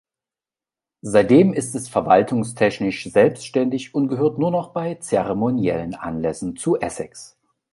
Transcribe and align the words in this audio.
Seitdem 1.03 1.53
ist 1.53 1.75
es 1.75 1.87
verwaltungstechnisch 1.87 3.11
selbständig 3.11 3.93
und 3.93 4.07
gehört 4.07 4.39
nur 4.39 4.49
noch 4.49 4.69
bei 4.73 4.95
zeremoniellen 4.95 5.93
Anlässen 5.93 6.55
zu 6.57 6.75
Essex. 6.79 7.37